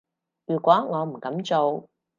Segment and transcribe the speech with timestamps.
[0.47, 1.87] 如果我唔噉做